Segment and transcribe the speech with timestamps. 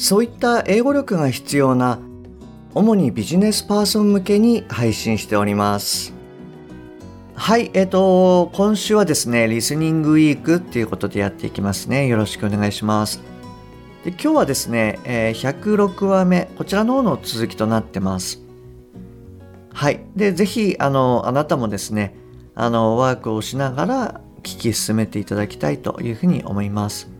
[0.00, 1.98] そういった英語力が必要な
[2.74, 6.14] 主にビジネスパーソン向けに配信しております。
[7.34, 12.06] はいえっ、ー、と今週はですねリスニングウィークっていうことでやっていきますね。
[12.06, 13.20] よろしくお願いします。
[14.02, 18.40] で今日はですね、えー、106話目こちらの方の続きとなってます。
[19.74, 22.14] はいでぜひあのあなたもですね
[22.54, 27.19] あのワークをしながら聞き進めていただきたいというふうに思います。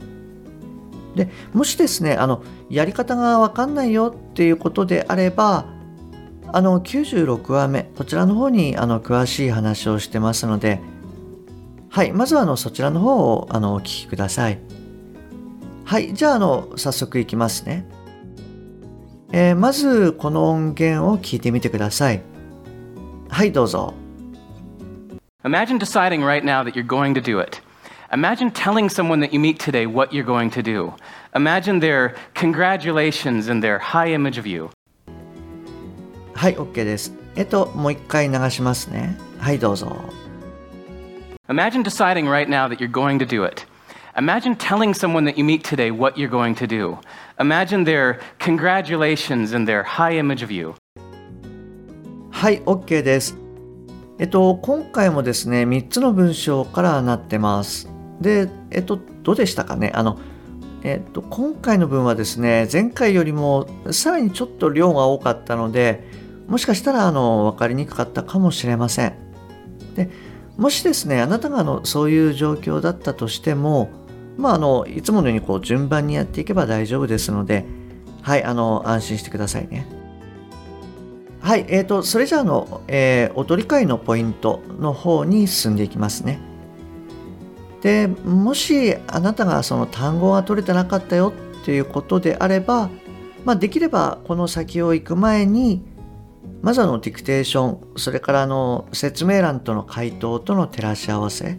[1.21, 5.67] でもしですねあのやり方が分かんないよっていうことであれば
[6.47, 10.81] あの96話目こちらの方にあの詳しい話をしてますので
[11.91, 14.59] はいまずはあのそちらの方をあのお聞きください。
[15.85, 17.85] はいじゃああの早速いきますね、
[19.33, 22.23] えー、まずこの音源を聞いてみてください。
[23.29, 23.93] はいどうぞ。
[25.43, 27.61] Imagine deciding right now that you're going to do it.
[28.12, 30.94] Imagine telling someone that you meet today what you're going to do.
[31.36, 34.70] Imagine their congratulations and their high image of you.
[36.34, 37.14] はい、OK です。
[37.36, 39.18] えっと、もう一回流しますね。
[39.40, 39.96] はい、どうぞ。
[41.48, 43.66] Imagine deciding right now that you're going to do it.
[44.18, 46.98] Imagine telling someone that you meet today what you're going to do.
[47.40, 50.76] Imagine their congratulations and their high image of you.
[52.32, 53.36] はい、OK です。
[54.18, 57.89] えっと、今回もですね、3つの文章からなってます。
[58.21, 59.93] で、えっと、どうでしたかね？
[59.95, 60.19] あの、
[60.83, 66.05] えっと、今回の文はですね、前回よりもさらにちょっと量が多かったので、
[66.49, 69.15] もしかしたら、あの、分かりにくかったかもしれません。
[69.95, 70.11] で、
[70.57, 73.91] もしですね、あなたがあのそういう状況だったとしても、
[74.37, 77.65] まあ、あの、いつものようにこう順番にやっていけば大丈夫ですので、
[78.23, 79.87] はい、あの、安心してくださいね。
[81.41, 86.39] はい、えーと、それじゃあの、えー、おとり会のポイントの方に進んでいきますね。
[87.83, 91.33] でもしあなたがその単語が取れてなかったよ
[91.63, 92.91] っていうことであれば、
[93.45, 95.83] まあ、できればこの先を行く前に
[96.63, 101.59] まずあのディクテーションそれからあの説明欄との回答との照らし合わせ。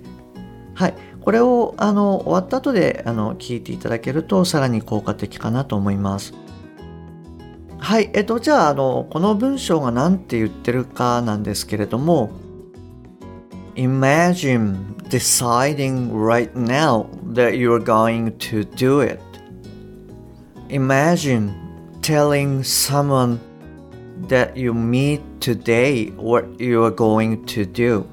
[0.75, 0.93] はい。
[1.21, 6.33] これをあの終わった後であの聞いていただけるとさらに効果的かなと思います。
[7.81, 12.29] はい、えっと、じゃあ、あの、この文章が何て言ってるかなんですけれども、
[13.80, 19.20] Imagine deciding right now that you're going to do it.
[20.68, 21.54] Imagine
[22.02, 23.38] telling someone
[24.28, 28.06] that you meet today what you're going to do.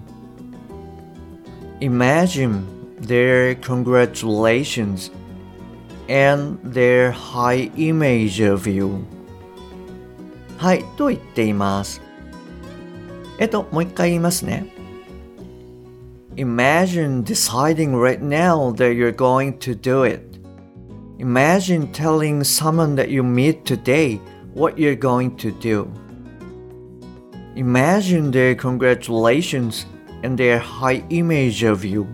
[1.80, 2.68] Imagine
[3.00, 5.12] their congratulations
[6.10, 9.06] and their high image of you.
[10.58, 12.02] はい、と言っています。
[13.40, 14.68] えっと、もう一回言いますね。
[16.39, 20.39] Imagine deciding right now that you're going to do it.
[21.19, 24.21] Imagine telling someone that you meet today
[24.55, 25.91] what you're going to do.
[27.57, 29.87] Imagine their congratulations
[30.23, 32.07] and their high image of you.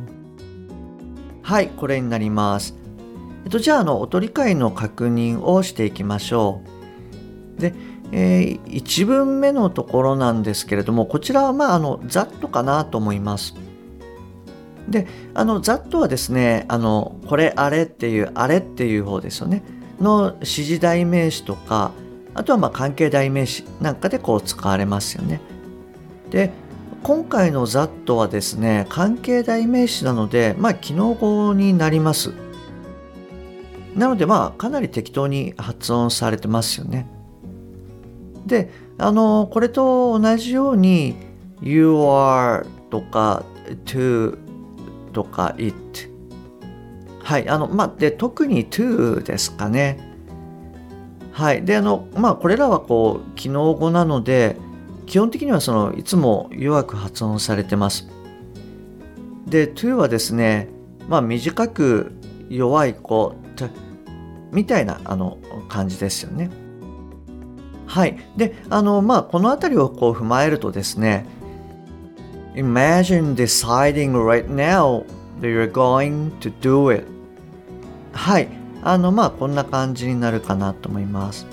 [1.42, 2.74] はい、これになります。
[3.44, 6.62] えっと、じゃあ、あの、音理解の確認をしていきましょ
[7.58, 7.60] う。
[7.60, 7.74] で、
[8.10, 13.54] えー、1文目のところなんですけれどもこちらはまああのざっとかなと思います。
[14.88, 19.62] であのざっとはですねあのこれあれっていうあれっていう方ですよね
[20.00, 21.92] の指示代名詞とか
[22.34, 25.40] あとはまあ関係代名詞なんかでこう使われますよね。
[26.30, 26.50] で
[27.02, 32.32] 今回のざっとはですね関係代名詞なのでまあ機能語になります。
[33.94, 37.06] なのでまあかなり適当に発音されてますよね。
[38.46, 41.14] であのこれと同じように
[41.62, 43.44] You are とか
[43.84, 44.38] to
[45.14, 46.10] とか it
[47.22, 49.98] はいあのまあで特に to ですかね
[51.32, 54.56] はいであのまあこれらはこう機能語なので
[55.06, 58.08] 基本的にはそのいつも弱く発音されてます
[59.46, 60.68] で to はですね
[61.08, 62.12] まあ短く
[62.50, 63.34] 弱い子
[64.52, 65.38] みたいなあの
[65.68, 66.50] 感じですよね。
[67.86, 68.18] はい。
[68.36, 71.26] で、あの、まあ、この辺りをこう踏まえるとですね、
[72.54, 75.04] Imagine deciding right now
[75.40, 77.04] that you're going to do it.
[78.12, 78.48] はい。
[78.82, 81.46] あのまあこんな感じになるかなと思います。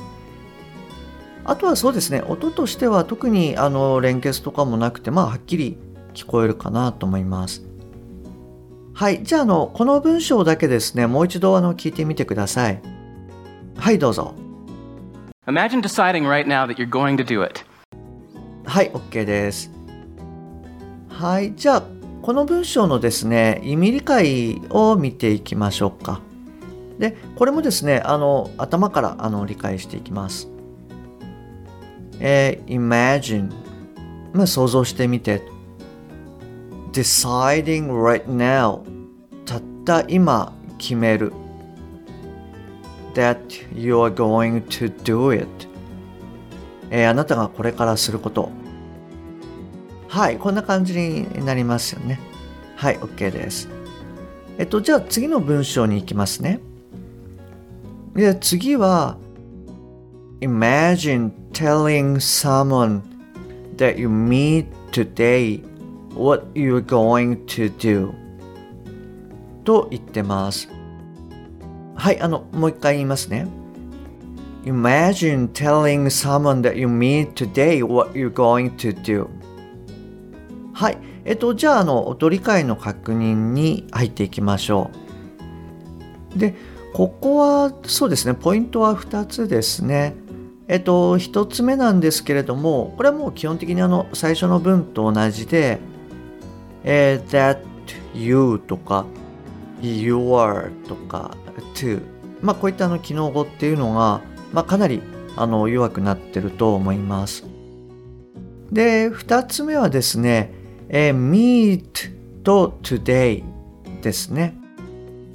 [1.44, 2.22] あとはそうですね。
[2.28, 5.78] 音としては特にあの連結とかもなくてまあはっきり
[6.14, 7.64] 聞こえるかなと思います。
[8.94, 9.24] はい。
[9.24, 11.08] じゃああのこの文章だけですね。
[11.08, 12.82] もう一度あの聞いてみてください。
[13.76, 14.36] はいどうぞ。
[15.48, 17.66] Imagine deciding right now that you're going to do it.
[18.66, 19.72] はい OK です
[21.22, 21.84] はいじゃあ
[22.24, 26.20] この文章のですね意味理解を見ていきましょうか。
[26.98, 30.50] でこれもですねあの頭からあの理解していきます。
[32.20, 33.52] えー、imagine
[34.34, 35.44] まあ想像してみて。
[36.92, 38.82] deciding right now
[39.46, 41.34] たった今決める。
[43.14, 43.38] that
[43.80, 45.48] you are going to do it
[46.90, 48.61] えー、あなたがこれからすること。
[50.12, 52.20] はいこんな感じになりますよね
[52.76, 53.70] はい OK です
[54.58, 56.60] えっとじゃあ次の文章に行きますね
[58.14, 59.18] で次は
[60.42, 63.02] Imagine telling someone
[63.78, 65.64] that you meet today
[66.14, 68.14] what you're going to do
[69.64, 70.68] と言ってます
[71.96, 73.48] はいあのもう一回言いますね
[74.66, 79.30] Imagine telling someone that you meet today what you're going to do
[80.82, 80.98] はい。
[81.26, 84.90] えっとじゃああの音理解の確認に入っていきましょ
[86.36, 86.40] う。
[86.40, 86.56] で
[86.96, 88.34] ここはそうですね。
[88.34, 90.16] ポイントは2つですね。
[90.68, 95.78] えっと1つ目なんですけれどもこれはもう基本的にあの最初の文と同じで、
[96.84, 97.60] えー、that
[98.16, 99.06] you とか
[99.84, 101.38] you are とか
[101.76, 102.02] to
[102.42, 105.04] まあこういったあの機能語っていうのが、まあ、かなり
[105.36, 107.46] あの弱くなってると思います。
[108.72, 110.60] で2つ目はですね、
[110.94, 112.12] えー、meet
[112.44, 113.44] と today
[114.02, 114.54] ですね。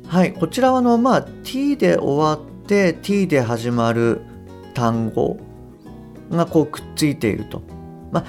[0.07, 4.21] はいこちらはあのまあ t で終わって t で始まる
[4.75, 5.39] 単語
[6.31, 7.63] がこうくっついていると。
[8.13, 8.27] まあ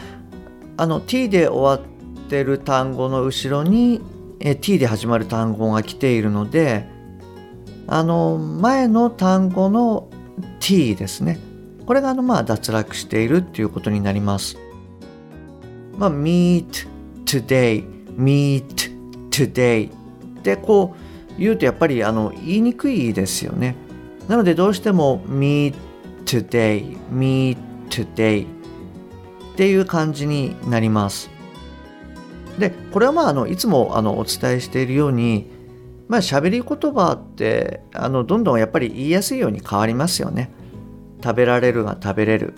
[0.77, 4.01] あの t で終わってる単語の後ろに
[4.39, 6.87] え t で始まる単語が来ているので
[7.87, 10.09] あの前の単語の
[10.61, 11.39] t ですね。
[11.85, 14.57] これがあのまあ脱落しているっていうことになります。
[15.97, 16.95] まあ meet
[17.27, 17.85] today
[18.15, 18.65] meet
[19.29, 19.91] today
[20.41, 20.95] でこ
[21.37, 23.75] う言うとやっぱりあの言いにくいですよね
[24.27, 25.75] なのでどうしても meet
[26.25, 27.57] today meet
[27.89, 31.29] today っていう感じになります
[32.57, 35.57] でこれはまああのいつもあのお伝えしているように
[36.07, 40.49] まあ喋り言葉ってあのどんどんやっぱり言いやすいように変わりますよね。
[41.23, 42.53] 食べられるが食べれる。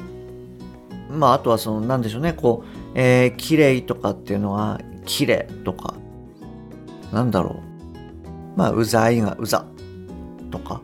[1.10, 5.96] まああとはその何でしょうねこう、えー、綺麗とかっていうのは綺麗とか。
[7.12, 7.62] なんだろ
[8.56, 8.58] う。
[8.58, 9.66] まあうざいがうざ
[10.52, 10.82] とか。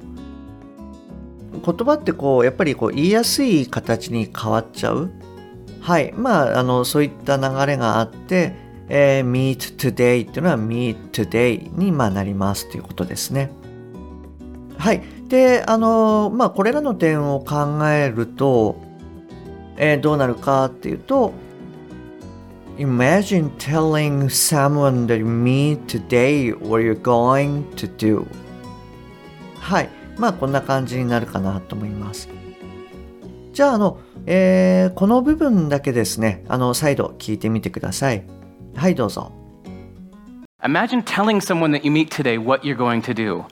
[1.54, 5.12] 言葉ってこうやっぱりこう言いやすい形に変わっちゃう。
[5.82, 6.14] はい。
[6.18, 13.50] まああのそういった流れがあってえー、meet today っていうのは meet today にまあなりますということですね。
[14.78, 15.02] はい。
[15.28, 18.76] で、あのまあこれらの点を考えると、
[19.78, 21.34] えー、どうなるかっていうと、
[22.78, 28.26] Imagine telling someone that you meet today what you're going to do.
[29.60, 29.90] はい。
[30.18, 32.30] まあこんな感じになるかなと思います。
[33.54, 38.26] じゃあ、あの、えー、この部分だけですね、あの、再度聞いてみてください。
[38.76, 39.32] はいどうぞ
[40.62, 43.44] Imagine telling someone that you meet today what you're going to do.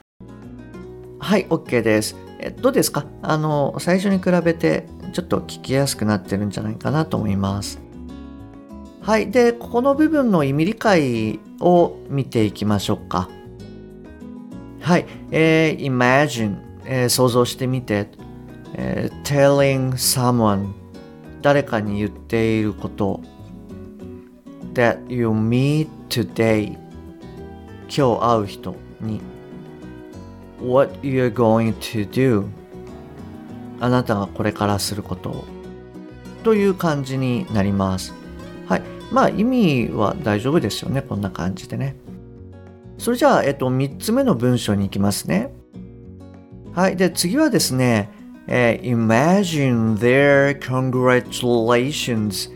[1.18, 7.80] はい OK ですえどうですかあの最初に比べてちょっと聞きやすくなってるんじゃないかなと思います
[9.04, 9.30] はい。
[9.30, 13.28] でここの部分の意味理解を見ていきましょうか。
[14.80, 16.56] はい、えー、imagine、
[16.86, 18.08] えー、想像してみて、
[18.72, 20.72] えー、telling someone
[21.42, 23.20] 誰かに言っていること。
[24.72, 26.72] that you meet today
[27.94, 29.20] 今日会う人に。
[30.62, 32.46] what you're going to do
[33.80, 35.44] あなたがこれからすることを。
[36.42, 38.14] という感じになります。
[38.66, 38.93] はい。
[39.14, 41.94] まあ意味は大丈夫ですよねこんな感じでね
[42.98, 45.54] それじゃあ、えっと、3つ目の文章に行きますね
[46.72, 48.10] はいで次はですね、
[48.48, 52.50] えー、Imagine their congratulations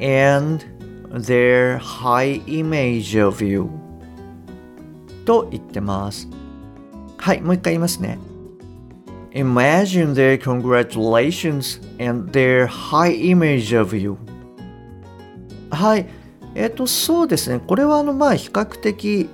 [0.00, 0.64] and
[1.12, 3.68] their high image of you
[5.24, 6.28] と言ってます。
[7.16, 8.18] はい、もう一回言いますね。
[9.32, 14.18] Imagine their congratulations and their high image of you
[15.74, 16.06] はい、
[16.54, 17.60] えっ、ー、と、そうですね。
[17.66, 19.28] これはあの、まあ、比較的、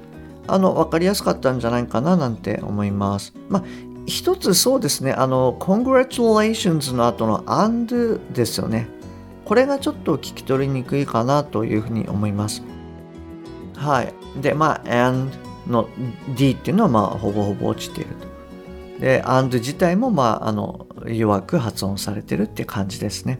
[0.46, 3.34] あの、わかりやすかったんじゃないかななんて思います。
[3.48, 3.64] まあ、
[4.06, 8.88] 一つそうですね、あの、congratulations の後の and ですよね。
[9.44, 12.62] これがちょっと聞き取りにくいかなというふうに思います。
[13.76, 14.14] はい。
[14.40, 15.32] で、まあ、and
[15.66, 15.88] の
[16.36, 18.10] D っていうのは、まあ、ほぼほぼ落ちている
[18.96, 19.00] と。
[19.00, 23.38] で、and 自体も、まあ、あの、弱く発音されてるって感じですね。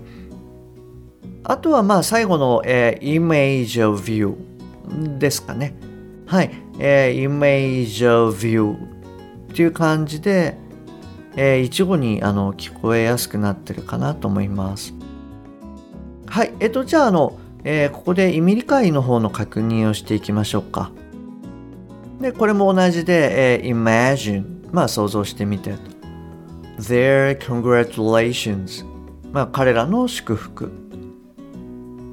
[1.44, 4.36] あとは、まあ、最後の、えー、image of you
[5.18, 5.74] ですかね。
[6.26, 6.50] はい。
[6.78, 8.76] えー、image of you
[9.50, 10.56] っていう感じで、
[11.36, 14.94] えー、一語にあの聞こえやすくなってるかなと思います。
[16.26, 16.52] はい。
[16.60, 20.90] えっと、じゃあ、あの、えー、ここで意味理解の方の確認をしていきましょうか。
[22.20, 25.78] で、これも同じで、えー、imagine、まあ想像してみてと。
[26.78, 28.84] their congratulations、
[29.32, 30.89] まあ彼らの祝福。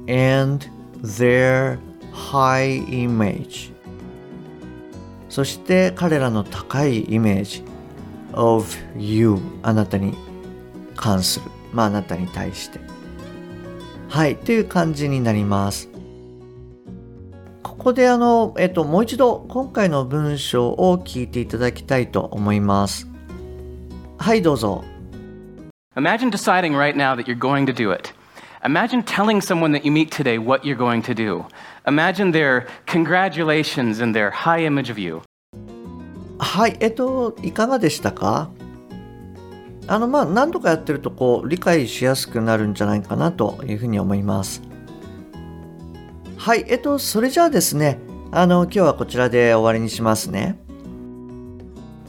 [0.08, 0.66] And
[1.02, 1.78] their
[2.12, 3.72] high image.
[5.28, 7.62] そして彼らの高いイメージ
[8.32, 10.14] of you あなたに
[10.96, 11.46] 関する。
[11.72, 12.80] まああなたに対して。
[14.08, 15.88] はいという感じになります。
[17.62, 23.06] ここであの、えっと、もう一度今回の文章を聞いていただきたいと思います。
[24.18, 24.82] はいどうぞ。
[25.94, 28.17] Imagine deciding right now that you're going to do it.
[28.64, 31.44] Imagine telling someone that you meet today what you're going to do.
[31.86, 35.22] Imagine their congratulations and their high image of you.
[36.40, 38.50] はい、えっと、いかがでしたか？
[39.86, 44.60] あの、まあ、何度かやってると、こう、理解しやすくなるんじゃないかなというふうに思います。
[46.36, 47.98] はい、えっと、それじゃあですね、
[48.32, 50.58] あの、今日はこちらで終わりにしますね。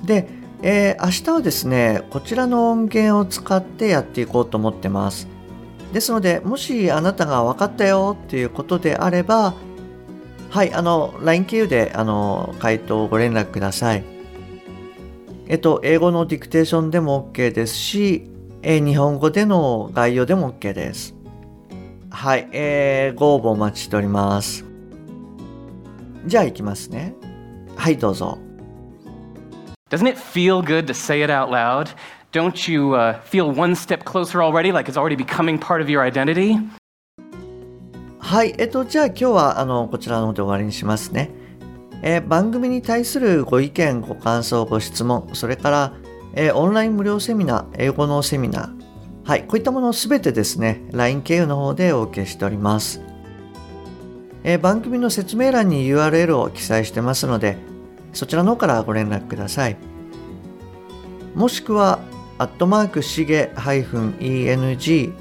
[0.04, 0.28] で、
[0.64, 5.28] えー、明日はですね、こちらの音源を使ってやっていこうと思ってます。
[5.94, 9.54] ですので、もしあなたが分かったよっていうことであれば、
[10.50, 14.04] はい、あの、LINE 経由で、あの、回答をご連絡ください。
[15.48, 18.30] えっと、英語のディクテーションでも OK ですし、
[18.62, 21.16] え日本語での概要でも OK です。
[22.10, 24.66] はい、えー、ご応募お待ちしております。
[26.26, 27.16] じゃあ行きますね。
[27.76, 28.38] はい、どうぞ。
[29.90, 31.96] Doesn't it feel good to say it out loud?
[32.32, 36.04] Don't you uh, feel one step closer already, like it's already becoming part of your
[36.04, 36.58] identity?
[38.20, 41.32] はい、えっと、じゃあ今日はあのこちらの方で終わりにしますね。
[42.04, 45.94] えー、番組に対するご意見、ご感想、ご質問、それから、
[46.36, 53.02] えー、オンライン無料セミナー、英語のセミナー、はい、こういったものをすべてですね、LINE 経由の方でお受けしております。
[54.44, 57.58] えー、番組の説明欄に URL を記載してますので、
[58.14, 59.78] そちらの方からご連絡ください。
[61.34, 61.98] もしくは、
[62.40, 65.12] アットマークしげ -eng-coach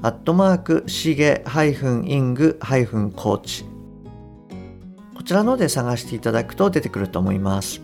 [0.00, 3.64] アットマークしげ -ing-coach
[5.14, 7.82] こちらので探していただくと出てくると思います。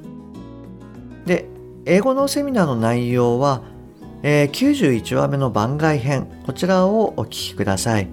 [1.26, 1.46] で、
[1.84, 3.60] 英語のセミナーの内容は、
[4.22, 8.08] えー、91話目の番外編、こちらをお聞きください。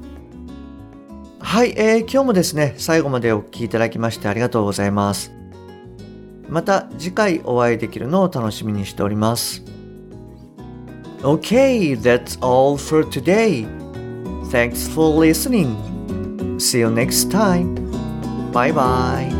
[1.40, 5.39] はい、えー、今日もですね、最後までお聞きいただきましてありがとうございます。
[6.50, 9.64] また次回お会いできるのを楽しみにしております。
[11.22, 13.68] Okay, that's all for today.
[14.52, 15.76] Thanks for listening.
[16.58, 17.76] See you next time.
[18.52, 19.39] Bye bye.